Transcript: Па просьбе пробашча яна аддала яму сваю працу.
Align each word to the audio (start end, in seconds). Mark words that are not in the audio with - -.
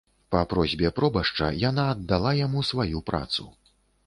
Па 0.35 0.39
просьбе 0.53 0.91
пробашча 0.99 1.49
яна 1.69 1.85
аддала 1.93 2.35
яму 2.39 2.65
сваю 2.71 3.05
працу. 3.13 3.49